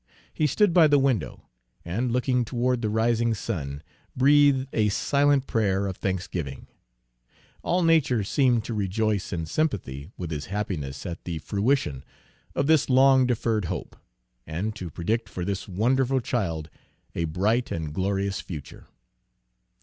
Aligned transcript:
He 0.33 0.47
stood 0.47 0.73
by 0.73 0.87
the 0.87 0.97
window, 0.97 1.47
and 1.85 2.11
looking 2.11 2.43
toward 2.43 2.81
the 2.81 2.89
rising 2.89 3.35
sun, 3.35 3.83
breathed 4.15 4.67
a 4.73 4.89
silent 4.89 5.45
prayer 5.45 5.85
of 5.85 5.97
thanksgiving. 5.97 6.65
All 7.61 7.83
nature 7.83 8.23
seemed 8.23 8.63
to 8.65 8.73
rejoice 8.73 9.31
in 9.31 9.45
sympathy 9.45 10.09
with 10.17 10.31
his 10.31 10.45
happiness 10.47 11.05
at 11.05 11.23
the 11.23 11.37
fruition 11.37 12.03
of 12.55 12.65
this 12.65 12.89
long 12.89 13.27
deferred 13.27 13.65
hope, 13.65 13.95
and 14.47 14.75
to 14.75 14.89
predict 14.89 15.29
for 15.29 15.45
this 15.45 15.67
wonderful 15.67 16.19
child 16.19 16.71
a 17.13 17.25
bright 17.25 17.69
and 17.69 17.93
glorious 17.93 18.41
future. 18.41 18.87